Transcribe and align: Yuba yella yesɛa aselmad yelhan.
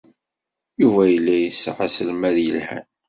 Yuba 0.81 1.03
yella 1.11 1.35
yesɛa 1.37 1.81
aselmad 1.85 2.37
yelhan. 2.41 2.85